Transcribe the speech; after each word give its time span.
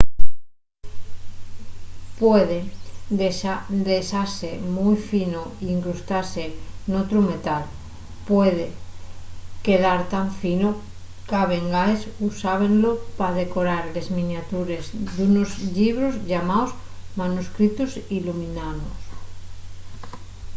puede 2.21 2.59
dexase 3.89 4.51
mui 4.75 4.95
fino 5.11 5.41
y 5.49 5.65
incrustase 5.77 6.43
n'otru 6.89 7.19
metal. 7.31 7.63
puede 8.29 8.65
quedar 9.65 9.99
tan 10.13 10.27
fino 10.41 10.69
qu'a 11.29 11.43
vegaes 11.53 12.01
usábenlo 12.27 12.91
pa 13.17 13.27
decorar 13.41 13.83
les 13.95 14.07
miniatures 14.17 14.85
d'unos 15.13 15.51
llibros 15.75 16.15
llamaos 16.29 16.71
manuscritos 17.21 17.91
illuminaos 18.17 19.01